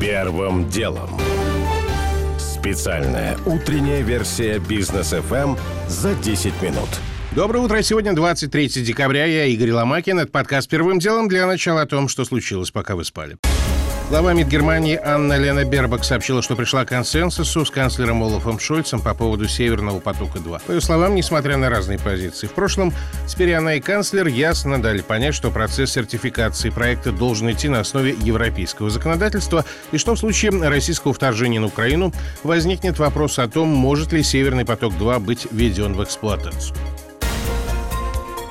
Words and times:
Первым 0.00 0.68
делом. 0.68 1.08
Специальная 2.38 3.38
утренняя 3.46 4.02
версия 4.02 4.58
бизнес 4.58 5.14
FM 5.14 5.58
за 5.88 6.14
10 6.14 6.60
минут. 6.60 6.88
Доброе 7.32 7.60
утро. 7.60 7.80
Сегодня 7.80 8.12
23 8.12 8.68
декабря. 8.82 9.24
Я 9.24 9.46
Игорь 9.46 9.72
Ломакин. 9.72 10.18
Это 10.18 10.30
подкаст 10.30 10.68
«Первым 10.68 10.98
делом» 10.98 11.28
для 11.28 11.46
начала 11.46 11.82
о 11.82 11.86
том, 11.86 12.08
что 12.08 12.24
случилось, 12.26 12.70
пока 12.70 12.94
вы 12.94 13.04
спали. 13.04 13.38
Глава 14.08 14.34
МИД 14.34 14.46
Германии 14.46 15.00
Анна 15.02 15.36
Лена 15.36 15.64
Бербак 15.64 16.04
сообщила, 16.04 16.40
что 16.40 16.54
пришла 16.54 16.84
к 16.84 16.90
консенсусу 16.90 17.66
с 17.66 17.70
канцлером 17.72 18.22
Олафом 18.22 18.60
Шольцем 18.60 19.00
по 19.00 19.14
поводу 19.14 19.48
«Северного 19.48 19.98
потока-2». 19.98 20.62
По 20.64 20.70
ее 20.70 20.80
словам, 20.80 21.16
несмотря 21.16 21.56
на 21.56 21.70
разные 21.70 21.98
позиции, 21.98 22.46
в 22.46 22.52
прошлом 22.52 22.92
теперь 23.26 23.54
она 23.54 23.74
и 23.74 23.80
канцлер 23.80 24.28
ясно 24.28 24.80
дали 24.80 25.00
понять, 25.00 25.34
что 25.34 25.50
процесс 25.50 25.90
сертификации 25.90 26.70
проекта 26.70 27.10
должен 27.10 27.50
идти 27.50 27.68
на 27.68 27.80
основе 27.80 28.14
европейского 28.20 28.90
законодательства 28.90 29.64
и 29.90 29.98
что 29.98 30.14
в 30.14 30.20
случае 30.20 30.52
российского 30.52 31.12
вторжения 31.12 31.58
на 31.58 31.66
Украину 31.66 32.12
возникнет 32.44 33.00
вопрос 33.00 33.40
о 33.40 33.48
том, 33.48 33.70
может 33.70 34.12
ли 34.12 34.22
«Северный 34.22 34.64
поток-2» 34.64 35.18
быть 35.18 35.48
введен 35.50 35.94
в 35.94 36.04
эксплуатацию. 36.04 36.76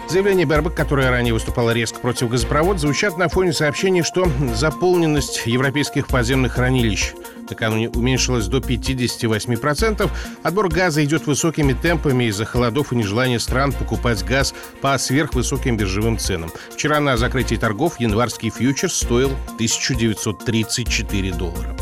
Заявление 0.08 0.46
Бербак, 0.46 0.76
которая 0.76 1.10
ранее 1.10 1.34
выступала 1.34 1.72
резко 1.72 2.00
против 2.00 2.30
газопровода, 2.30 2.80
звучат 2.80 3.18
на 3.18 3.28
фоне 3.28 3.54
сообщений, 3.54 4.04
что 4.04 4.28
заполненность 4.54 5.42
европейских 5.46 6.08
подземных 6.08 6.54
хранилищ 6.54 7.14
накануне 7.50 7.90
уменьшилась 7.90 8.48
до 8.48 8.60
58%. 8.60 10.10
Отбор 10.44 10.70
газа 10.70 11.04
идет 11.04 11.28
высокими 11.28 11.74
темпами 11.74 12.26
из-за 12.26 12.46
холодов 12.46 12.94
и 12.94 12.96
нежелания 12.96 13.40
стран 13.40 13.72
покупать 13.72 14.24
газ 14.24 14.54
по 14.82 14.98
сверхвысоким 14.98 15.76
биржевым 15.76 16.18
ценам. 16.18 16.52
Вчера 16.72 17.00
на 17.00 17.18
закрытии 17.18 17.56
торгов 17.56 18.00
январский 18.00 18.52
фьючерс 18.52 18.94
стоил 18.94 19.32
1934 19.58 21.34
доллара. 21.34 21.76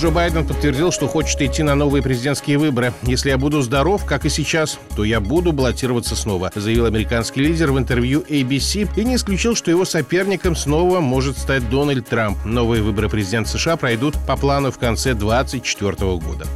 Джо 0.00 0.10
Байден 0.10 0.46
подтвердил, 0.46 0.92
что 0.92 1.08
хочет 1.08 1.42
идти 1.42 1.62
на 1.62 1.74
новые 1.74 2.02
президентские 2.02 2.56
выборы. 2.56 2.94
«Если 3.02 3.28
я 3.28 3.36
буду 3.36 3.60
здоров, 3.60 4.06
как 4.06 4.24
и 4.24 4.30
сейчас, 4.30 4.78
то 4.96 5.04
я 5.04 5.20
буду 5.20 5.52
баллотироваться 5.52 6.16
снова», 6.16 6.50
заявил 6.54 6.86
американский 6.86 7.40
лидер 7.40 7.70
в 7.70 7.78
интервью 7.78 8.24
ABC 8.26 8.88
и 8.96 9.04
не 9.04 9.16
исключил, 9.16 9.54
что 9.54 9.70
его 9.70 9.84
соперником 9.84 10.56
снова 10.56 11.00
может 11.00 11.36
стать 11.36 11.68
Дональд 11.68 12.08
Трамп. 12.08 12.38
Новые 12.46 12.82
выборы 12.82 13.10
президента 13.10 13.50
США 13.50 13.76
пройдут 13.76 14.14
по 14.26 14.38
плану 14.38 14.70
в 14.70 14.78
конце 14.78 15.12
2024 15.12 16.16
года. 16.16 16.46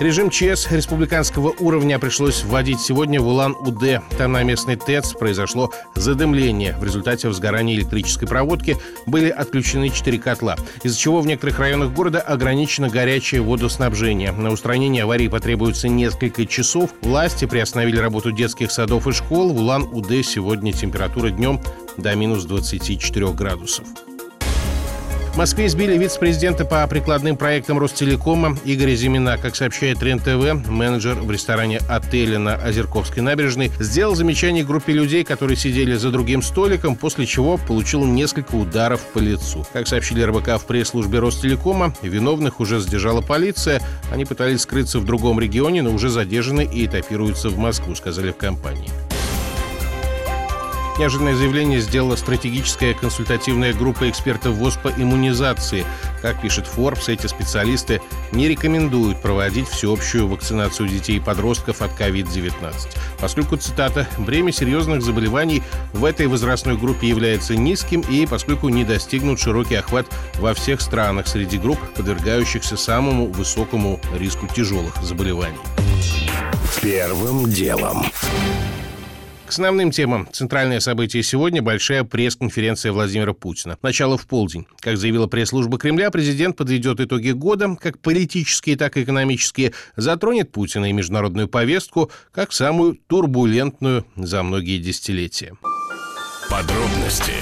Режим 0.00 0.28
ЧС 0.28 0.72
республиканского 0.72 1.54
уровня 1.60 2.00
пришлось 2.00 2.42
вводить 2.42 2.80
сегодня 2.80 3.20
в 3.20 3.28
Улан-Удэ. 3.28 4.02
Там 4.18 4.32
на 4.32 4.42
местной 4.42 4.74
ТЭЦ 4.74 5.12
произошло 5.12 5.72
задымление. 5.94 6.76
В 6.78 6.84
результате 6.84 7.28
возгорания 7.28 7.76
электрической 7.76 8.26
проводки 8.26 8.76
были 9.06 9.30
отключены 9.30 9.90
четыре 9.90 10.18
котла, 10.18 10.56
из-за 10.82 10.98
чего 10.98 11.20
в 11.20 11.28
некоторых 11.28 11.60
районах 11.60 11.92
города 11.92 12.20
ограничено 12.20 12.90
горячее 12.90 13.40
водоснабжение. 13.42 14.32
На 14.32 14.50
устранение 14.50 15.04
аварии 15.04 15.28
потребуется 15.28 15.86
несколько 15.86 16.44
часов. 16.44 16.90
Власти 17.02 17.44
приостановили 17.44 17.98
работу 17.98 18.32
детских 18.32 18.72
садов 18.72 19.06
и 19.06 19.12
школ. 19.12 19.52
В 19.52 19.58
Улан-Удэ 19.58 20.24
сегодня 20.24 20.72
температура 20.72 21.30
днем 21.30 21.60
до 21.96 22.16
минус 22.16 22.44
24 22.46 23.32
градусов. 23.32 23.86
В 25.34 25.36
Москве 25.36 25.66
избили 25.66 25.98
вице-президента 25.98 26.64
по 26.64 26.86
прикладным 26.86 27.36
проектам 27.36 27.80
Ростелекома 27.80 28.56
Игоря 28.64 28.94
Зимина. 28.94 29.36
Как 29.36 29.56
сообщает 29.56 30.00
РЕН-ТВ, 30.00 30.68
менеджер 30.68 31.16
в 31.16 31.28
ресторане 31.28 31.80
отеля 31.88 32.38
на 32.38 32.54
Озерковской 32.54 33.20
набережной 33.20 33.72
сделал 33.80 34.14
замечание 34.14 34.62
группе 34.62 34.92
людей, 34.92 35.24
которые 35.24 35.56
сидели 35.56 35.96
за 35.96 36.12
другим 36.12 36.40
столиком, 36.40 36.94
после 36.94 37.26
чего 37.26 37.56
получил 37.56 38.04
несколько 38.04 38.54
ударов 38.54 39.00
по 39.12 39.18
лицу. 39.18 39.66
Как 39.72 39.88
сообщили 39.88 40.22
РБК 40.22 40.50
в 40.62 40.66
пресс-службе 40.66 41.18
Ростелекома, 41.18 41.92
виновных 42.00 42.60
уже 42.60 42.78
задержала 42.78 43.20
полиция. 43.20 43.82
Они 44.12 44.24
пытались 44.24 44.60
скрыться 44.60 45.00
в 45.00 45.04
другом 45.04 45.40
регионе, 45.40 45.82
но 45.82 45.90
уже 45.90 46.10
задержаны 46.10 46.64
и 46.64 46.86
этапируются 46.86 47.48
в 47.48 47.58
Москву, 47.58 47.96
сказали 47.96 48.30
в 48.30 48.36
компании. 48.36 48.88
Неожиданное 50.96 51.34
заявление 51.34 51.80
сделала 51.80 52.14
стратегическая 52.14 52.94
консультативная 52.94 53.72
группа 53.72 54.08
экспертов 54.08 54.54
ВОЗ 54.54 54.76
по 54.76 54.88
иммунизации. 54.88 55.84
Как 56.22 56.40
пишет 56.40 56.66
Forbes, 56.72 57.12
эти 57.12 57.26
специалисты 57.26 58.00
не 58.30 58.46
рекомендуют 58.46 59.20
проводить 59.20 59.66
всеобщую 59.68 60.28
вакцинацию 60.28 60.88
детей 60.88 61.16
и 61.16 61.20
подростков 61.20 61.82
от 61.82 61.90
COVID-19, 62.00 62.72
поскольку, 63.18 63.56
цитата, 63.56 64.06
«бремя 64.18 64.52
серьезных 64.52 65.02
заболеваний 65.02 65.64
в 65.92 66.04
этой 66.04 66.28
возрастной 66.28 66.76
группе 66.76 67.08
является 67.08 67.56
низким 67.56 68.02
и 68.02 68.24
поскольку 68.26 68.68
не 68.68 68.84
достигнут 68.84 69.40
широкий 69.40 69.74
охват 69.74 70.06
во 70.36 70.54
всех 70.54 70.80
странах 70.80 71.26
среди 71.26 71.58
групп, 71.58 71.80
подвергающихся 71.96 72.76
самому 72.76 73.26
высокому 73.26 74.00
риску 74.16 74.46
тяжелых 74.46 74.94
заболеваний». 75.02 75.58
Первым 76.80 77.50
делом. 77.50 78.06
К 79.46 79.50
основным 79.50 79.90
темам. 79.90 80.26
Центральное 80.32 80.80
событие 80.80 81.22
сегодня– 81.22 81.62
большая 81.62 82.02
пресс-конференция 82.02 82.92
Владимира 82.92 83.34
Путина. 83.34 83.76
Начало 83.82 84.16
в 84.16 84.26
полдень. 84.26 84.66
Как 84.80 84.96
заявила 84.96 85.26
пресс-служба 85.26 85.78
Кремля, 85.78 86.10
президент 86.10 86.56
подведет 86.56 86.98
итоги 87.00 87.30
года, 87.30 87.76
как 87.80 87.98
политические, 87.98 88.76
так 88.76 88.96
и 88.96 89.02
экономические, 89.02 89.72
затронет 89.96 90.50
Путина 90.50 90.88
и 90.88 90.92
международную 90.92 91.48
повестку, 91.48 92.10
как 92.32 92.52
самую 92.52 92.98
турбулентную 93.06 94.06
за 94.16 94.42
многие 94.42 94.78
десятилетия. 94.78 95.54
Подробности 96.48 97.32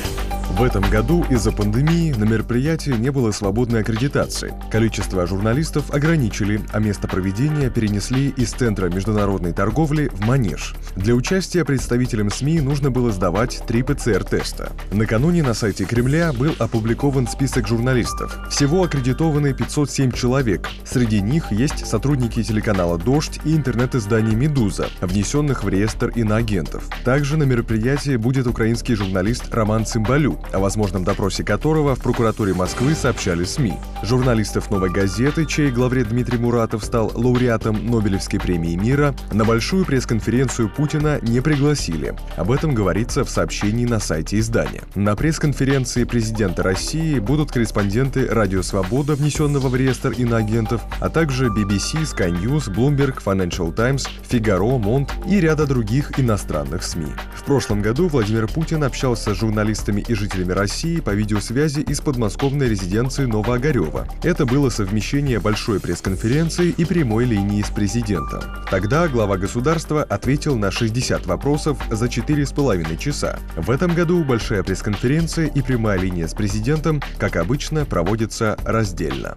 в 0.51 0.63
этом 0.63 0.83
году 0.91 1.25
из-за 1.31 1.53
пандемии 1.53 2.13
на 2.13 2.25
мероприятии 2.25 2.91
не 2.91 3.11
было 3.11 3.33
свободной 3.33 3.81
аккредитации. 3.81 4.55
Количество 4.71 5.27
журналистов 5.27 5.91
ограничили, 5.91 6.61
а 6.73 6.79
место 6.79 7.09
проведения 7.09 7.71
перенесли 7.71 8.29
из 8.29 8.53
Центра 8.53 8.89
международной 8.89 9.53
торговли 9.53 10.09
в 10.13 10.21
Манеж. 10.27 10.75
Для 10.97 11.15
участия 11.15 11.65
представителям 11.65 12.31
СМИ 12.31 12.61
нужно 12.61 12.91
было 12.91 13.13
сдавать 13.13 13.63
три 13.67 13.83
ПЦР-теста. 13.83 14.73
Накануне 14.93 15.43
на 15.43 15.55
сайте 15.55 15.85
Кремля 15.85 16.33
был 16.33 16.55
опубликован 16.59 17.27
список 17.27 17.67
журналистов. 17.67 18.39
Всего 18.51 18.85
аккредитованы 18.85 19.55
507 19.55 20.13
человек. 20.13 20.69
Среди 20.85 21.21
них 21.21 21.51
есть 21.53 21.87
сотрудники 21.87 22.43
телеканала 22.43 22.99
«Дождь» 22.99 23.41
и 23.45 23.55
интернет-изданий 23.57 24.35
«Медуза», 24.35 24.89
внесенных 25.01 25.65
в 25.65 25.69
реестр 25.69 26.09
иноагентов. 26.15 26.89
Также 27.05 27.37
на 27.37 27.45
мероприятии 27.45 28.17
будет 28.17 28.47
украинский 28.47 28.95
журналист 28.95 29.53
Роман 29.53 29.87
О 30.53 30.59
возможном 30.59 31.05
допросе 31.05 31.45
которого 31.45 31.95
в 31.95 32.01
прокуратуре 32.01 32.55
Москвы 32.55 32.95
сообщали 32.95 33.45
СМИ. 33.45 33.75
Журналистов 34.03 34.71
«Новой 34.71 34.91
газеты», 34.91 35.47
чей 35.47 35.71
главред 35.71 36.09
Дмитрий 36.09 36.39
Муратов 36.39 36.85
стал 36.85 37.13
лауреатом 37.15 37.87
Нобелевской 37.87 38.41
премии 38.41 38.77
мира, 38.77 39.15
на 39.31 39.45
большую 39.45 39.85
пресс-конференцию 39.85 40.69
Путина 40.69 41.19
не 41.23 41.41
пригласили. 41.41 42.15
Об 42.37 42.51
этом 42.51 42.75
говорится 42.75 43.25
в 43.25 43.31
сообщении 43.31 43.87
на 43.87 44.01
сайте 44.01 44.39
издания. 44.39 44.83
На 44.95 45.17
пресс-конференции 45.17 46.05
президента 46.05 46.63
России 46.63 47.19
будут 47.19 47.53
корреспонденты 47.53 48.27
«Радио 48.29 48.63
Свобода», 48.63 49.15
внесенного 49.15 49.69
в 49.69 49.77
реестр 49.77 50.13
иноагентов, 50.13 50.83
а 51.01 51.09
также 51.09 51.49
BBC, 51.49 52.03
Sky 52.03 52.31
News, 52.31 52.69
Bloomberg, 52.75 53.23
Financial 53.25 53.75
Times, 53.75 54.09
Figaro, 54.29 54.81
Mont 54.81 55.11
и 55.29 55.41
ряда 55.41 55.67
других 55.67 56.19
иностранных 56.19 56.83
СМИ. 56.83 57.13
В 57.35 57.45
прошлом 57.45 57.83
году 57.83 58.09
Владимир 58.09 58.47
Путин 58.49 58.85
общался 58.85 59.35
с 59.35 59.39
журналистами 59.39 60.05
и 60.07 60.15
жителями 60.23 60.53
России 60.53 61.01
по 61.01 61.11
видеосвязи 61.11 61.81
из 61.81 62.01
подмосковной 62.01 62.69
резиденции 62.69 63.25
Новоогарева. 63.25 64.07
Это 64.23 64.47
было 64.47 64.69
совмещение 64.69 65.41
большой 65.41 65.81
пресс-конференции 65.81 66.69
и 66.71 66.85
прямой 66.85 67.25
линии 67.25 67.61
с 67.63 67.71
президентом. 67.71 68.41
Тогда 68.71 69.09
глава 69.09 69.37
государства 69.37 70.05
ответил 70.05 70.57
на 70.57 70.71
60 70.71 71.27
вопросов 71.27 71.79
за 71.91 72.07
4,5 72.07 72.97
часа. 72.99 73.41
В 73.57 73.71
этом 73.71 73.95
году 73.95 74.23
большая 74.23 74.63
пресс-конференция 74.63 75.47
и 75.47 75.61
прямая 75.61 75.99
линия 75.99 76.29
с 76.29 76.35
президентом, 76.35 77.03
как 77.19 77.35
обычно, 77.35 77.85
проводятся 77.85 78.57
раздельно. 78.65 79.35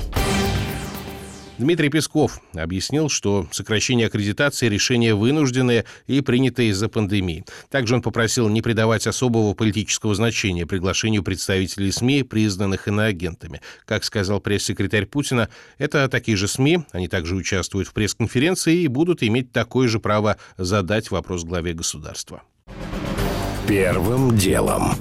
Дмитрий 1.58 1.88
Песков 1.88 2.42
объяснил, 2.54 3.08
что 3.08 3.48
сокращение 3.52 4.08
аккредитации– 4.08 4.68
решение 4.70 5.16
вынужденное 5.16 5.86
и 6.06 6.20
принятое 6.20 6.68
из-за 6.68 6.90
пандемии. 6.90 7.46
Также 7.70 7.96
он 7.96 8.02
попросил 8.02 8.50
не 8.50 8.62
придавать 8.62 9.08
особого 9.08 9.54
политического 9.54 10.14
значения 10.16 10.66
приглашению 10.66 11.24
представителей 11.24 11.92
СМИ, 11.92 12.24
признанных 12.24 12.90
иноагентами. 12.90 13.62
Как 13.86 14.04
сказал 14.04 14.42
пресс-секретарь 14.42 15.06
Путина, 15.06 15.50
это 15.78 16.10
такие 16.10 16.36
же 16.36 16.50
СМИ, 16.50 16.86
они 16.92 17.08
также 17.08 17.36
участвуют 17.36 17.88
в 17.88 17.94
пресс-конференции 17.94 18.82
и 18.82 18.88
будут 18.88 19.24
иметь 19.24 19.54
такое 19.54 19.88
же 19.88 20.00
право 20.00 20.38
задать 20.58 21.10
вопрос 21.10 21.46
главе 21.46 21.74
государства. 21.74 22.44
Первым 23.66 24.38
делом. 24.38 24.92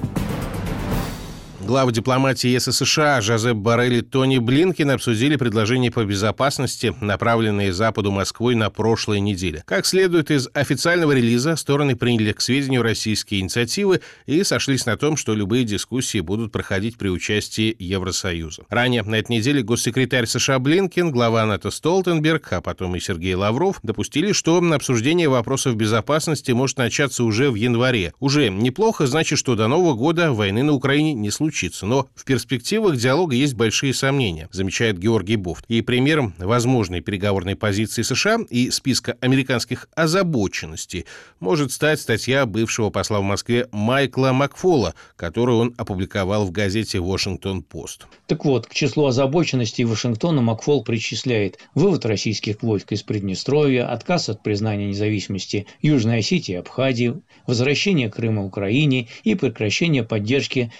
Главы 1.66 1.92
дипломатии 1.92 2.48
ЕС 2.48 2.68
и 2.68 2.72
США 2.72 3.22
Жозеп 3.22 3.56
Барель 3.56 3.94
и 3.94 4.02
Тони 4.02 4.36
Блинкин 4.36 4.90
обсудили 4.90 5.36
предложения 5.36 5.90
по 5.90 6.04
безопасности, 6.04 6.94
направленные 7.00 7.72
Западу 7.72 8.12
Москвой 8.12 8.54
на 8.54 8.68
прошлой 8.68 9.20
неделе. 9.20 9.62
Как 9.64 9.86
следует 9.86 10.30
из 10.30 10.46
официального 10.52 11.12
релиза, 11.12 11.56
стороны 11.56 11.96
приняли 11.96 12.32
к 12.32 12.42
сведению 12.42 12.82
российские 12.82 13.40
инициативы 13.40 14.02
и 14.26 14.44
сошлись 14.44 14.84
на 14.84 14.98
том, 14.98 15.16
что 15.16 15.34
любые 15.34 15.64
дискуссии 15.64 16.20
будут 16.20 16.52
проходить 16.52 16.98
при 16.98 17.08
участии 17.08 17.74
Евросоюза. 17.78 18.64
Ранее 18.68 19.02
на 19.02 19.14
этой 19.14 19.32
неделе 19.32 19.62
госсекретарь 19.62 20.26
США 20.26 20.58
Блинкин, 20.58 21.10
глава 21.10 21.46
НАТО 21.46 21.70
Столтенберг, 21.70 22.52
а 22.52 22.60
потом 22.60 22.94
и 22.94 23.00
Сергей 23.00 23.36
Лавров 23.36 23.80
допустили, 23.82 24.32
что 24.32 24.58
обсуждение 24.58 25.30
вопросов 25.30 25.76
безопасности 25.76 26.52
может 26.52 26.76
начаться 26.76 27.24
уже 27.24 27.50
в 27.50 27.54
январе. 27.54 28.12
Уже 28.20 28.50
неплохо, 28.50 29.06
значит, 29.06 29.38
что 29.38 29.54
до 29.54 29.66
Нового 29.66 29.94
года 29.94 30.34
войны 30.34 30.62
на 30.62 30.74
Украине 30.74 31.14
не 31.14 31.30
случится. 31.30 31.53
Но 31.86 32.08
в 32.14 32.24
перспективах 32.24 32.96
диалога 32.96 33.34
есть 33.36 33.54
большие 33.54 33.94
сомнения, 33.94 34.48
замечает 34.52 34.98
Георгий 34.98 35.36
Буфт. 35.36 35.64
И 35.68 35.80
примером 35.80 36.34
возможной 36.38 37.00
переговорной 37.00 37.56
позиции 37.56 38.02
США 38.02 38.38
и 38.50 38.70
списка 38.70 39.16
американских 39.20 39.88
озабоченностей 39.94 41.06
может 41.40 41.72
стать 41.72 42.00
статья 42.00 42.46
бывшего 42.46 42.90
посла 42.90 43.20
в 43.20 43.22
Москве 43.22 43.68
Майкла 43.72 44.32
Макфола, 44.32 44.94
которую 45.16 45.58
он 45.58 45.74
опубликовал 45.76 46.46
в 46.46 46.50
газете 46.50 47.00
«Вашингтон-Пост». 47.00 48.06
Так 48.26 48.44
вот, 48.44 48.66
к 48.66 48.74
числу 48.74 49.06
озабоченностей 49.06 49.84
Вашингтона 49.84 50.40
Макфол 50.40 50.82
причисляет 50.82 51.58
вывод 51.74 52.04
российских 52.06 52.62
войск 52.62 52.92
из 52.92 53.02
Приднестровья, 53.02 53.86
отказ 53.86 54.28
от 54.28 54.42
признания 54.42 54.86
независимости 54.86 55.66
Южной 55.82 56.18
Осетии 56.18 56.52
и 56.52 56.56
Абхазии, 56.56 57.20
возвращение 57.46 58.10
Крыма 58.10 58.44
Украине 58.44 59.08
и 59.22 59.34
прекращение 59.34 60.02
поддержки 60.02 60.72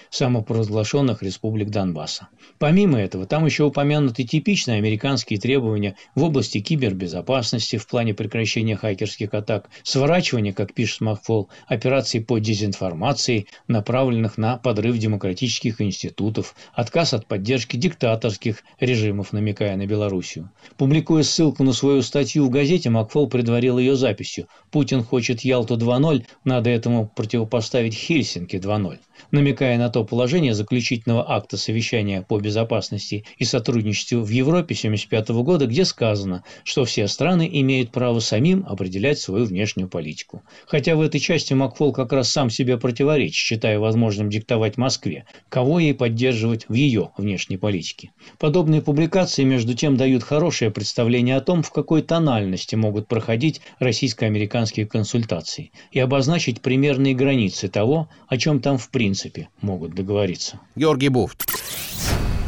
самопровозглашенных 0.64 1.22
республик 1.22 1.70
Донбасса. 1.70 2.28
Помимо 2.58 2.98
этого, 2.98 3.26
там 3.26 3.44
еще 3.44 3.64
упомянуты 3.64 4.24
типичные 4.24 4.78
американские 4.78 5.38
требования 5.38 5.96
в 6.14 6.24
области 6.24 6.60
кибербезопасности 6.60 7.76
в 7.76 7.86
плане 7.86 8.14
прекращения 8.14 8.76
хакерских 8.76 9.34
атак, 9.34 9.68
сворачивания, 9.82 10.52
как 10.52 10.72
пишет 10.72 11.00
Макфол, 11.00 11.48
операций 11.66 12.20
по 12.20 12.38
дезинформации, 12.38 13.46
направленных 13.68 14.38
на 14.38 14.56
подрыв 14.56 14.96
демократических 14.98 15.80
институтов, 15.80 16.54
отказ 16.72 17.14
от 17.14 17.26
поддержки 17.26 17.76
диктаторских 17.76 18.62
режимов, 18.80 19.32
намекая 19.32 19.76
на 19.76 19.86
Белоруссию. 19.86 20.50
Публикуя 20.76 21.22
ссылку 21.22 21.64
на 21.64 21.72
свою 21.72 22.02
статью 22.02 22.46
в 22.46 22.50
газете, 22.50 22.90
Макфол 22.90 23.28
предварил 23.28 23.78
ее 23.78 23.96
записью 23.96 24.48
«Путин 24.70 25.02
хочет 25.02 25.40
Ялту 25.40 25.76
2.0, 25.76 26.24
надо 26.44 26.70
этому 26.70 27.10
противопоставить 27.14 27.94
Хельсинки 27.94 28.56
2.0» 28.56 28.98
намекая 29.30 29.78
на 29.78 29.88
то 29.90 30.04
положение 30.04 30.54
заключительного 30.54 31.30
акта 31.30 31.56
совещания 31.56 32.22
по 32.22 32.38
безопасности 32.38 33.24
и 33.38 33.44
сотрудничеству 33.44 34.20
в 34.20 34.28
Европе 34.28 34.74
1975 34.74 35.28
года, 35.44 35.66
где 35.66 35.84
сказано, 35.84 36.44
что 36.64 36.84
все 36.84 37.08
страны 37.08 37.48
имеют 37.52 37.90
право 37.90 38.20
самим 38.20 38.64
определять 38.68 39.18
свою 39.18 39.44
внешнюю 39.44 39.88
политику. 39.88 40.42
Хотя 40.66 40.96
в 40.96 41.00
этой 41.00 41.20
части 41.20 41.54
Макфол 41.54 41.92
как 41.92 42.12
раз 42.12 42.30
сам 42.30 42.50
себе 42.50 42.76
противоречит, 42.76 43.34
считая 43.34 43.78
возможным 43.78 44.30
диктовать 44.30 44.76
Москве, 44.76 45.24
кого 45.48 45.78
ей 45.78 45.94
поддерживать 45.94 46.68
в 46.68 46.74
ее 46.74 47.10
внешней 47.16 47.56
политике. 47.56 48.10
Подобные 48.38 48.82
публикации, 48.82 49.44
между 49.44 49.74
тем, 49.74 49.96
дают 49.96 50.22
хорошее 50.22 50.70
представление 50.70 51.36
о 51.36 51.40
том, 51.40 51.62
в 51.62 51.70
какой 51.70 52.02
тональности 52.02 52.74
могут 52.74 53.08
проходить 53.08 53.60
российско-американские 53.78 54.86
консультации 54.86 55.72
и 55.92 56.00
обозначить 56.00 56.60
примерные 56.60 57.14
границы 57.14 57.68
того, 57.68 58.08
о 58.28 58.36
чем 58.36 58.60
там 58.60 58.78
в 58.78 58.90
принципе 58.90 59.03
принципе 59.04 59.48
могут 59.60 59.94
договориться. 59.94 60.60
Георгий 60.76 61.10
Буфт. 61.10 61.44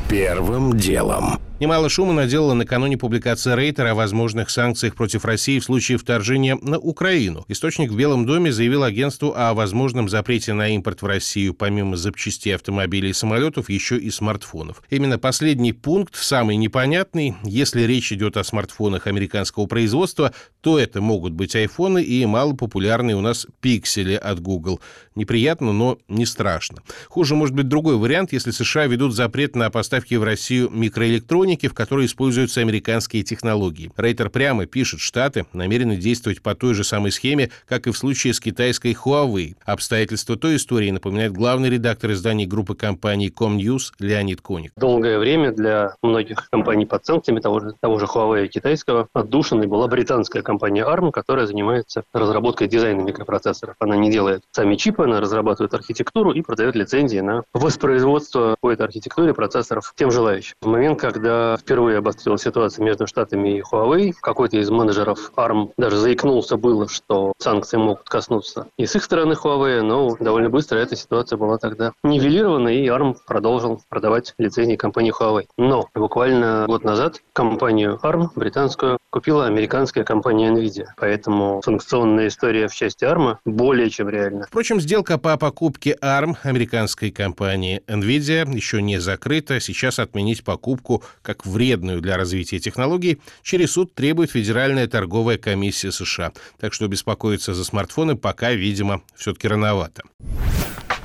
Первым 0.09 0.79
делом. 0.79 1.39
Немало 1.59 1.89
шума 1.89 2.13
наделала 2.13 2.53
накануне 2.53 2.99
публикация 2.99 3.57
Рейтера 3.57 3.93
о 3.93 3.95
возможных 3.95 4.51
санкциях 4.51 4.95
против 4.95 5.25
России 5.25 5.59
в 5.59 5.65
случае 5.65 5.97
вторжения 5.97 6.59
на 6.61 6.79
Украину. 6.79 7.47
Источник 7.49 7.91
в 7.91 7.97
Белом 7.97 8.27
доме 8.27 8.53
заявил 8.53 8.83
агентству 8.83 9.33
о 9.35 9.55
возможном 9.55 10.11
запрете 10.11 10.53
на 10.53 10.69
импорт 10.69 11.01
в 11.01 11.07
Россию 11.07 11.55
помимо 11.55 11.97
запчастей 11.97 12.55
автомобилей 12.55 13.11
и 13.11 13.15
самолетов 13.15 13.71
еще 13.71 13.97
и 13.97 14.11
смартфонов. 14.11 14.83
Именно 14.91 15.19
последний 15.19 15.73
пункт 15.73 16.15
самый 16.15 16.57
непонятный. 16.57 17.37
Если 17.43 17.83
речь 17.83 18.13
идет 18.13 18.37
о 18.37 18.45
смартфонах 18.45 19.07
американского 19.07 19.65
производства, 19.65 20.35
то 20.61 20.79
это 20.79 21.01
могут 21.01 21.33
быть 21.33 21.57
айфоны 21.57 22.03
и 22.03 22.27
малопопулярные 22.27 23.17
у 23.17 23.23
нас 23.23 23.47
пиксели 23.63 24.15
от 24.15 24.41
Google. 24.41 24.79
Неприятно, 25.17 25.73
но 25.73 25.99
не 26.09 26.27
страшно. 26.27 26.79
Хуже 27.09 27.35
может 27.35 27.55
быть 27.55 27.69
другой 27.69 27.97
вариант, 27.97 28.33
если 28.33 28.53
США 28.53 28.87
ведут 28.87 29.15
запрет 29.15 29.57
на 29.57 29.71
поставки 29.71 30.15
в 30.15 30.23
Россию 30.23 30.71
микроэлектроники 30.71 31.17
электроники, 31.17 31.69
в 31.69 31.75
которой 31.75 32.07
используются 32.07 32.61
американские 32.61 33.23
технологии. 33.23 33.91
Рейтер 33.97 34.31
прямо 34.31 34.67
пишет, 34.67 35.01
Штаты 35.01 35.47
намерены 35.53 35.97
действовать 35.97 36.43
по 36.43 36.55
той 36.55 36.75
же 36.75 36.85
самой 36.85 37.11
схеме, 37.11 37.51
как 37.67 37.87
и 37.87 37.91
в 37.91 37.97
случае 37.97 38.35
с 38.35 38.41
китайской 38.41 38.93
Huawei. 38.93 39.55
Обстоятельства 39.65 40.37
той 40.37 40.57
истории 40.57 40.91
напоминает 40.91 41.33
главный 41.33 41.71
редактор 41.71 42.13
изданий 42.13 42.47
группы 42.47 42.75
компаний 42.75 43.33
Comnews 43.37 43.93
Леонид 43.99 44.41
Коник. 44.41 44.73
Долгое 44.77 45.19
время 45.19 45.53
для 45.53 45.95
многих 46.03 46.49
компаний 46.51 46.87
под 46.87 47.05
санкциями 47.05 47.41
того 47.41 47.61
же, 47.61 47.75
того 47.81 47.99
же 47.99 48.07
Huawei 48.07 48.49
китайского 48.49 49.09
отдушиной 49.13 49.67
была 49.67 49.89
британская 49.89 50.43
компания 50.43 50.85
ARM, 50.85 51.11
которая 51.11 51.47
занимается 51.47 52.05
разработкой 52.13 52.69
дизайна 52.69 53.01
микропроцессоров. 53.01 53.77
Она 53.79 53.97
не 53.97 54.11
делает 54.11 54.43
сами 54.53 54.77
чипы, 54.77 55.06
она 55.07 55.21
разрабатывает 55.21 55.75
архитектуру 55.75 56.33
и 56.33 56.43
продает 56.43 56.75
лицензии 56.75 57.21
на 57.21 57.43
воспроизводство 57.53 58.57
по 58.61 58.71
этой 58.71 58.83
архитектуре 58.83 59.35
процессоров 59.35 59.93
тем 59.97 60.11
желающим. 60.11 60.55
В 60.61 60.67
момент, 60.67 61.01
когда 61.01 61.57
впервые 61.57 61.99
обострилась 61.99 62.43
ситуация 62.43 62.85
между 62.85 63.07
Штатами 63.07 63.59
и 63.59 63.63
Huawei, 63.63 64.13
какой-то 64.21 64.57
из 64.59 64.71
менеджеров 64.71 65.33
ARM 65.37 65.71
даже 65.77 65.97
заикнулся 65.97 66.57
было, 66.57 66.89
что 66.89 67.33
санкции 67.39 67.77
могут 67.77 68.09
коснуться 68.09 68.67
и 68.77 68.87
с 68.87 68.95
их 68.95 69.05
стороны 69.05 69.33
Huawei, 69.33 69.81
но 69.81 70.17
довольно 70.21 70.51
быстро 70.51 70.79
эта 70.79 70.97
ситуация 70.97 71.37
была 71.37 71.59
тогда 71.59 71.93
нивелирована, 72.03 72.69
и 72.69 72.87
ARM 72.87 73.17
продолжил 73.27 73.81
продавать 73.89 74.35
лицензии 74.39 74.77
компании 74.77 75.13
Huawei. 75.13 75.47
Но 75.57 75.89
буквально 75.95 76.65
год 76.67 76.85
назад 76.85 77.23
компанию 77.33 77.99
ARM, 78.03 78.29
британскую, 78.35 78.99
купила 79.17 79.47
американская 79.47 80.05
компания 80.05 80.51
NVIDIA. 80.51 80.89
Поэтому 80.99 81.63
санкционная 81.65 82.29
история 82.29 82.69
в 82.69 82.75
части 82.75 83.05
ARM 83.05 83.39
более 83.47 83.89
чем 83.89 84.11
реальна. 84.11 84.45
Впрочем, 84.47 84.79
сделка 84.79 85.17
по 85.17 85.39
покупке 85.39 85.97
ARM 86.03 86.37
американской 86.43 87.11
компании 87.11 87.81
NVIDIA 87.87 88.55
еще 88.55 88.83
не 88.83 89.01
закрыта. 89.01 89.59
Сейчас 89.59 89.99
отменить 89.99 90.45
покупку 90.45 91.03
как 91.23 91.47
вредную 91.47 92.03
для 92.03 92.19
развития 92.19 92.59
технологий, 92.59 93.19
через 93.43 93.73
суд 93.73 93.95
требует 93.95 94.33
Федеральная 94.33 94.87
торговая 94.87 95.39
комиссия 95.39 95.93
США. 95.93 96.33
Так 96.61 96.75
что 96.75 96.87
беспокоиться 96.87 97.55
за 97.55 97.65
смартфоны 97.65 98.17
пока, 98.17 98.53
видимо, 98.53 99.01
все-таки 99.15 99.49
рановато. 99.49 100.03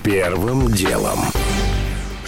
Первым 0.03 0.69
делом. 0.73 1.19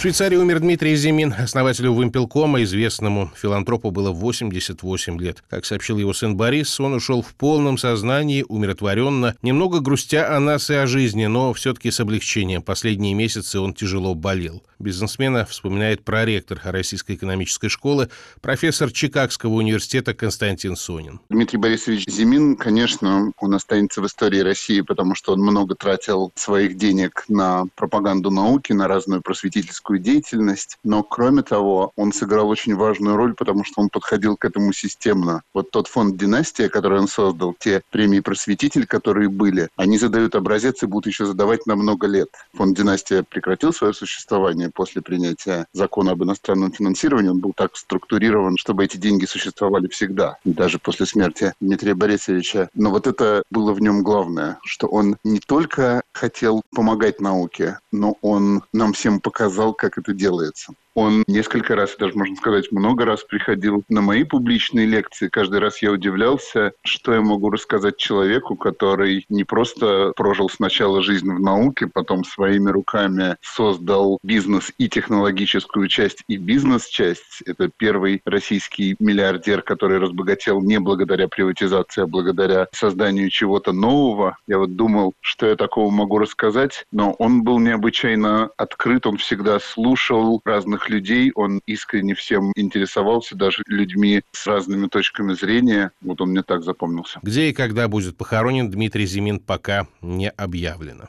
Швейцарии 0.04 0.36
умер 0.36 0.60
Дмитрий 0.60 0.96
Зимин. 0.96 1.32
Основателю 1.32 1.94
Вымпелкома, 1.94 2.62
известному 2.62 3.32
филантропу, 3.34 3.90
было 3.90 4.10
88 4.10 5.18
лет. 5.18 5.42
Как 5.48 5.64
сообщил 5.64 5.96
его 5.96 6.12
сын 6.12 6.36
Борис, 6.36 6.78
он 6.78 6.92
ушел 6.92 7.22
в 7.22 7.34
полном 7.34 7.78
сознании, 7.78 8.44
умиротворенно, 8.46 9.34
немного 9.40 9.80
грустя 9.80 10.36
о 10.36 10.40
нас 10.40 10.68
и 10.68 10.74
о 10.74 10.86
жизни, 10.86 11.24
но 11.24 11.54
все-таки 11.54 11.90
с 11.90 12.00
облегчением. 12.00 12.60
Последние 12.60 13.14
месяцы 13.14 13.58
он 13.58 13.72
тяжело 13.72 14.14
болел. 14.14 14.62
Бизнесмена 14.78 15.46
вспоминает 15.46 16.04
проректор 16.04 16.60
Российской 16.62 17.12
экономической 17.16 17.70
школы, 17.70 18.10
профессор 18.42 18.92
Чикагского 18.92 19.54
университета 19.54 20.12
Константин 20.12 20.76
Сонин. 20.76 21.20
Дмитрий 21.30 21.58
Борисович 21.58 22.06
Зимин, 22.08 22.56
конечно, 22.56 23.32
он 23.38 23.54
останется 23.54 24.02
в 24.02 24.06
истории 24.06 24.40
России, 24.40 24.82
потому 24.82 25.14
что 25.14 25.32
он 25.32 25.40
много 25.40 25.74
тратил 25.74 26.30
своих 26.34 26.76
денег 26.76 27.24
на 27.28 27.64
пропаганду 27.74 28.30
науки, 28.30 28.74
на 28.74 28.86
разную 28.86 29.22
просветительскую 29.22 29.93
политическую 29.94 29.98
деятельность, 29.98 30.78
но 30.84 31.02
кроме 31.02 31.42
того, 31.42 31.92
он 31.96 32.12
сыграл 32.12 32.48
очень 32.48 32.74
важную 32.74 33.16
роль, 33.16 33.34
потому 33.34 33.64
что 33.64 33.80
он 33.80 33.88
подходил 33.88 34.36
к 34.36 34.44
этому 34.44 34.72
системно. 34.72 35.42
Вот 35.52 35.70
тот 35.70 35.88
фонд 35.88 36.16
«Династия», 36.16 36.68
который 36.68 37.00
он 37.00 37.08
создал, 37.08 37.54
те 37.58 37.82
премии 37.90 38.20
«Просветитель», 38.20 38.86
которые 38.86 39.28
были, 39.28 39.68
они 39.76 39.98
задают 39.98 40.34
образец 40.34 40.82
и 40.82 40.86
будут 40.86 41.06
еще 41.06 41.26
задавать 41.26 41.66
на 41.66 41.76
много 41.76 42.06
лет. 42.06 42.28
Фонд 42.54 42.76
«Династия» 42.76 43.22
прекратил 43.22 43.72
свое 43.72 43.92
существование 43.92 44.70
после 44.70 45.02
принятия 45.02 45.66
закона 45.72 46.12
об 46.12 46.22
иностранном 46.22 46.72
финансировании. 46.72 47.30
Он 47.30 47.40
был 47.40 47.52
так 47.54 47.76
структурирован, 47.76 48.56
чтобы 48.58 48.84
эти 48.84 48.96
деньги 48.96 49.26
существовали 49.26 49.88
всегда, 49.88 50.36
даже 50.44 50.78
после 50.78 51.06
смерти 51.06 51.52
Дмитрия 51.60 51.94
Борисовича. 51.94 52.68
Но 52.74 52.90
вот 52.90 53.06
это 53.06 53.42
было 53.50 53.72
в 53.72 53.80
нем 53.80 54.02
главное, 54.02 54.58
что 54.62 54.86
он 54.86 55.16
не 55.24 55.40
только 55.40 56.02
хотел 56.12 56.62
помогать 56.74 57.20
науке, 57.20 57.78
но 57.92 58.16
он 58.22 58.62
нам 58.72 58.92
всем 58.92 59.20
показал, 59.20 59.74
как 59.84 59.98
это 59.98 60.14
делается. 60.14 60.74
Он 60.94 61.24
несколько 61.26 61.74
раз, 61.74 61.96
даже 61.98 62.14
можно 62.14 62.36
сказать, 62.36 62.70
много 62.70 63.04
раз 63.04 63.24
приходил 63.24 63.82
на 63.88 64.00
мои 64.00 64.22
публичные 64.22 64.86
лекции. 64.86 65.28
Каждый 65.28 65.58
раз 65.58 65.82
я 65.82 65.90
удивлялся, 65.90 66.72
что 66.84 67.12
я 67.12 67.20
могу 67.20 67.50
рассказать 67.50 67.96
человеку, 67.96 68.54
который 68.54 69.26
не 69.28 69.42
просто 69.42 70.12
прожил 70.16 70.48
сначала 70.48 71.02
жизнь 71.02 71.30
в 71.30 71.40
науке, 71.40 71.88
потом 71.88 72.24
своими 72.24 72.70
руками 72.70 73.36
создал 73.42 74.18
бизнес 74.22 74.72
и 74.78 74.88
технологическую 74.88 75.88
часть, 75.88 76.22
и 76.28 76.36
бизнес-часть. 76.36 77.42
Это 77.44 77.70
первый 77.76 78.20
российский 78.24 78.94
миллиардер, 79.00 79.62
который 79.62 79.98
разбогател 79.98 80.62
не 80.62 80.78
благодаря 80.78 81.26
приватизации, 81.26 82.02
а 82.02 82.06
благодаря 82.06 82.68
созданию 82.72 83.30
чего-то 83.30 83.72
нового. 83.72 84.36
Я 84.46 84.58
вот 84.58 84.76
думал, 84.76 85.14
что 85.20 85.46
я 85.46 85.56
такого 85.56 85.90
могу 85.90 86.18
рассказать, 86.18 86.84
но 86.92 87.12
он 87.18 87.42
был 87.42 87.58
необычайно 87.58 88.50
открыт, 88.56 89.06
он 89.06 89.16
всегда 89.16 89.58
слушал 89.58 90.40
разных 90.44 90.83
людей, 90.88 91.32
он 91.34 91.60
искренне 91.66 92.14
всем 92.14 92.52
интересовался, 92.56 93.36
даже 93.36 93.62
людьми 93.66 94.22
с 94.32 94.46
разными 94.46 94.88
точками 94.88 95.34
зрения. 95.34 95.90
Вот 96.00 96.20
он 96.20 96.30
мне 96.30 96.42
так 96.42 96.62
запомнился. 96.62 97.20
Где 97.22 97.48
и 97.48 97.52
когда 97.52 97.88
будет 97.88 98.16
похоронен 98.16 98.70
Дмитрий 98.70 99.06
Зимин, 99.06 99.38
пока 99.38 99.86
не 100.00 100.30
объявлено. 100.30 101.08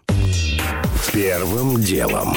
Первым 1.14 1.82
делом. 1.82 2.36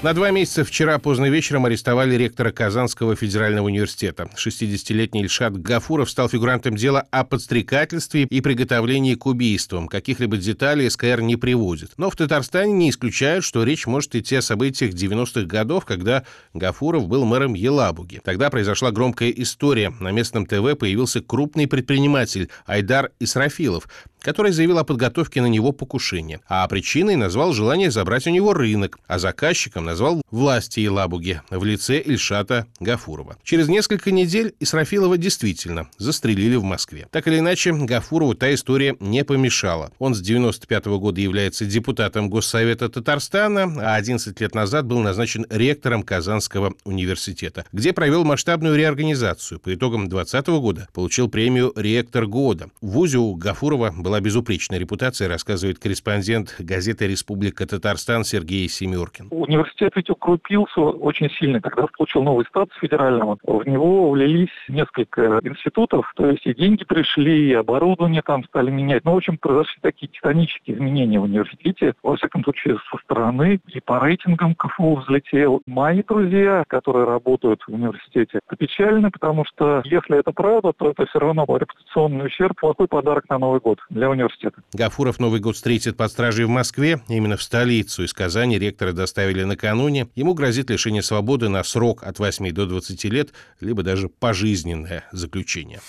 На 0.00 0.14
два 0.14 0.30
месяца 0.30 0.64
вчера 0.64 0.96
поздно 1.00 1.28
вечером 1.28 1.66
арестовали 1.66 2.14
ректора 2.14 2.52
Казанского 2.52 3.16
федерального 3.16 3.66
университета. 3.66 4.30
60-летний 4.36 5.22
Ильшат 5.22 5.60
Гафуров 5.60 6.08
стал 6.08 6.28
фигурантом 6.28 6.76
дела 6.76 7.04
о 7.10 7.24
подстрекательстве 7.24 8.22
и 8.22 8.40
приготовлении 8.40 9.16
к 9.16 9.26
убийствам. 9.26 9.88
Каких-либо 9.88 10.36
деталей 10.36 10.88
СКР 10.88 11.20
не 11.22 11.34
приводит. 11.34 11.90
Но 11.96 12.10
в 12.10 12.16
Татарстане 12.16 12.72
не 12.74 12.90
исключают, 12.90 13.44
что 13.44 13.64
речь 13.64 13.88
может 13.88 14.14
идти 14.14 14.36
о 14.36 14.42
событиях 14.42 14.94
90-х 14.94 15.46
годов, 15.46 15.84
когда 15.84 16.22
Гафуров 16.54 17.08
был 17.08 17.24
мэром 17.24 17.54
Елабуги. 17.54 18.20
Тогда 18.22 18.50
произошла 18.50 18.92
громкая 18.92 19.30
история. 19.30 19.92
На 19.98 20.12
местном 20.12 20.46
ТВ 20.46 20.78
появился 20.78 21.22
крупный 21.22 21.66
предприниматель 21.66 22.50
Айдар 22.66 23.10
Исрафилов, 23.18 23.88
который 24.20 24.52
заявил 24.52 24.78
о 24.78 24.84
подготовке 24.84 25.40
на 25.40 25.46
него 25.46 25.72
покушения, 25.72 26.40
а 26.48 26.66
причиной 26.68 27.16
назвал 27.16 27.52
желание 27.52 27.90
забрать 27.90 28.26
у 28.26 28.30
него 28.30 28.52
рынок, 28.54 28.98
а 29.06 29.18
заказчиком 29.18 29.84
назвал 29.84 30.22
власти 30.30 30.80
Елабуги 30.80 31.40
в 31.50 31.64
лице 31.64 32.00
Ильшата 32.00 32.66
Гафурова. 32.80 33.36
Через 33.42 33.68
несколько 33.68 34.10
недель 34.10 34.54
Исрафилова 34.60 35.18
действительно 35.18 35.88
застрелили 35.98 36.56
в 36.56 36.62
Москве. 36.62 37.06
Так 37.10 37.28
или 37.28 37.38
иначе, 37.38 37.72
Гафурову 37.72 38.34
та 38.34 38.52
история 38.54 38.96
не 39.00 39.24
помешала. 39.24 39.92
Он 39.98 40.14
с 40.14 40.20
95 40.20 40.86
-го 40.86 40.98
года 40.98 41.20
является 41.20 41.64
депутатом 41.64 42.30
Госсовета 42.30 42.88
Татарстана, 42.88 43.64
а 43.80 43.94
11 43.96 44.40
лет 44.40 44.54
назад 44.54 44.86
был 44.86 45.00
назначен 45.00 45.46
ректором 45.50 46.02
Казанского 46.02 46.74
университета, 46.84 47.64
где 47.72 47.92
провел 47.92 48.24
масштабную 48.24 48.76
реорганизацию. 48.76 49.60
По 49.60 49.74
итогам 49.74 50.08
2020 50.08 50.46
года 50.60 50.88
получил 50.92 51.28
премию 51.28 51.72
«Ректор 51.76 52.26
года». 52.26 52.70
В 52.80 52.90
ВУЗе 52.90 53.18
у 53.18 53.34
Гафурова 53.34 53.92
была 54.08 54.20
безупречная 54.20 54.78
репутация, 54.78 55.28
рассказывает 55.28 55.78
корреспондент 55.78 56.56
газеты 56.58 57.06
«Республика 57.06 57.66
Татарстан» 57.66 58.24
Сергей 58.24 58.66
Семеркин. 58.66 59.28
Университет 59.30 59.92
ведь 59.96 60.08
укрупился 60.08 60.80
очень 60.80 61.28
сильно, 61.38 61.60
когда 61.60 61.86
получил 61.86 62.22
новый 62.22 62.46
статус 62.46 62.74
федерального. 62.78 63.36
В 63.42 63.68
него 63.68 64.10
влились 64.10 64.48
несколько 64.68 65.40
институтов, 65.42 66.10
то 66.16 66.30
есть 66.30 66.46
и 66.46 66.54
деньги 66.54 66.84
пришли, 66.84 67.50
и 67.50 67.52
оборудование 67.52 68.22
там 68.22 68.44
стали 68.44 68.70
менять. 68.70 69.04
Ну, 69.04 69.12
в 69.12 69.18
общем, 69.18 69.36
произошли 69.36 69.78
такие 69.82 70.08
титанические 70.08 70.76
изменения 70.76 71.20
в 71.20 71.24
университете. 71.24 71.92
Во 72.02 72.16
всяком 72.16 72.42
случае, 72.44 72.78
со 72.90 72.96
стороны 73.04 73.60
и 73.66 73.80
по 73.80 74.00
рейтингам 74.00 74.54
КФУ 74.54 74.96
взлетел. 74.96 75.60
Мои 75.66 76.02
друзья, 76.02 76.64
которые 76.66 77.04
работают 77.04 77.60
в 77.66 77.74
университете, 77.74 78.40
это 78.46 78.56
печально, 78.56 79.10
потому 79.10 79.44
что 79.44 79.82
если 79.84 80.18
это 80.18 80.32
правда, 80.32 80.72
то 80.72 80.92
это 80.92 81.04
все 81.04 81.18
равно 81.18 81.44
репутационный 81.46 82.26
ущерб, 82.26 82.58
плохой 82.58 82.88
подарок 82.88 83.28
на 83.28 83.36
Новый 83.36 83.60
год 83.60 83.80
для 83.98 84.10
университета. 84.10 84.62
Гафуров 84.72 85.18
Новый 85.18 85.40
год 85.40 85.56
встретит 85.56 85.96
под 85.96 86.10
стражей 86.10 86.46
в 86.46 86.48
Москве. 86.48 87.00
Именно 87.08 87.36
в 87.36 87.42
столицу 87.42 88.04
из 88.04 88.12
Казани 88.12 88.58
ректора 88.58 88.92
доставили 88.92 89.44
накануне. 89.44 90.08
Ему 90.14 90.34
грозит 90.34 90.70
лишение 90.70 91.02
свободы 91.02 91.48
на 91.48 91.62
срок 91.64 92.02
от 92.02 92.18
8 92.18 92.50
до 92.52 92.66
20 92.66 93.04
лет, 93.04 93.30
либо 93.60 93.82
даже 93.82 94.08
пожизненное 94.08 95.04
заключение. 95.12 95.80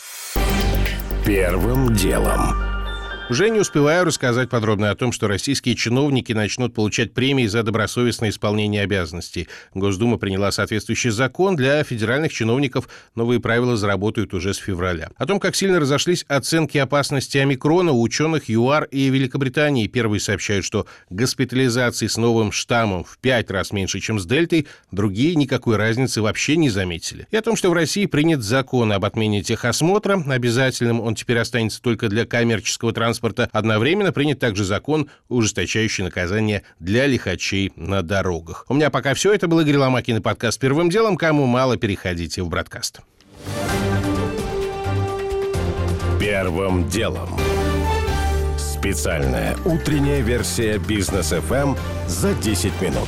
Первым 1.25 1.93
делом. 1.93 2.78
Уже 3.29 3.51
не 3.51 3.59
успеваю 3.59 4.05
рассказать 4.05 4.50
подробно 4.50 4.89
о 4.89 4.95
том, 4.95 5.12
что 5.12 5.27
российские 5.27 5.75
чиновники 5.75 6.33
начнут 6.33 6.74
получать 6.74 7.13
премии 7.13 7.45
за 7.45 7.62
добросовестное 7.62 8.31
исполнение 8.31 8.81
обязанностей. 8.81 9.48
Госдума 9.75 10.17
приняла 10.17 10.51
соответствующий 10.51 11.12
закон. 11.12 11.55
Для 11.55 11.83
федеральных 11.83 12.33
чиновников 12.33 12.89
новые 13.13 13.39
правила 13.39 13.77
заработают 13.77 14.33
уже 14.33 14.55
с 14.55 14.57
февраля. 14.57 15.12
О 15.15 15.27
том, 15.27 15.39
как 15.39 15.55
сильно 15.55 15.79
разошлись 15.79 16.25
оценки 16.27 16.79
опасности 16.79 17.38
омикрона 17.38 17.91
у 17.91 18.01
ученых 18.01 18.50
ЮАР 18.50 18.86
и 18.86 19.09
Великобритании. 19.09 19.86
Первые 19.86 20.19
сообщают, 20.19 20.65
что 20.65 20.88
госпитализации 21.12 22.07
с 22.07 22.17
новым 22.17 22.51
штаммом 22.51 23.03
в 23.03 23.19
пять 23.19 23.51
раз 23.51 23.71
меньше, 23.71 24.00
чем 24.00 24.19
с 24.19 24.25
дельтой, 24.25 24.65
другие 24.89 25.36
никакой 25.36 25.77
разницы 25.77 26.24
вообще 26.24 26.57
не 26.57 26.71
заметили. 26.71 27.27
И 27.29 27.38
о 27.38 27.43
том, 27.43 27.55
что 27.55 27.69
в 27.69 27.74
России 27.74 28.07
принят 28.07 28.41
закон 28.41 28.91
об 28.91 29.05
отмене 29.05 29.43
техосмотра. 29.43 30.19
Обязательным 30.27 31.00
он 31.00 31.13
теперь 31.13 31.38
останется 31.38 31.79
только 31.79 32.09
для 32.09 32.25
коммерческого 32.25 32.91
транспорта 32.91 33.18
транспорта. 33.19 33.49
Одновременно 33.51 34.11
принят 34.11 34.39
также 34.39 34.63
закон, 34.63 35.09
ужесточающий 35.27 36.03
наказание 36.03 36.63
для 36.79 37.07
лихачей 37.07 37.71
на 37.75 38.01
дорогах. 38.01 38.65
У 38.69 38.73
меня 38.73 38.89
пока 38.89 39.13
все. 39.13 39.33
Это 39.33 39.47
был 39.47 39.59
Игорь 39.59 39.77
Ломакин 39.77 40.17
и 40.17 40.21
подкаст 40.21 40.59
«Первым 40.59 40.89
делом». 40.89 41.17
Кому 41.17 41.45
мало, 41.45 41.77
переходите 41.77 42.41
в 42.41 42.49
«Бродкаст». 42.49 43.01
Первым 46.19 46.88
делом. 46.89 47.29
Специальная 48.57 49.57
утренняя 49.65 50.21
версия 50.21 50.77
бизнес 50.77 51.33
FM 51.33 51.77
за 52.07 52.33
10 52.33 52.81
минут. 52.81 53.07